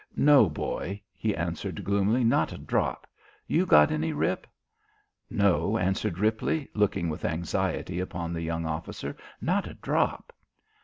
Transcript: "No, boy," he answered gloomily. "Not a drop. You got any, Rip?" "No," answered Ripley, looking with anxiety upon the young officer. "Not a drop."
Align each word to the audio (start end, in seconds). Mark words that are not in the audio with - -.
"No, 0.15 0.49
boy," 0.49 0.99
he 1.13 1.35
answered 1.35 1.83
gloomily. 1.83 2.23
"Not 2.23 2.51
a 2.51 2.57
drop. 2.57 3.05
You 3.45 3.67
got 3.67 3.91
any, 3.91 4.13
Rip?" 4.13 4.47
"No," 5.29 5.77
answered 5.77 6.17
Ripley, 6.17 6.67
looking 6.73 7.07
with 7.07 7.23
anxiety 7.23 7.99
upon 7.99 8.33
the 8.33 8.41
young 8.41 8.65
officer. 8.65 9.15
"Not 9.41 9.67
a 9.67 9.75
drop." 9.75 10.33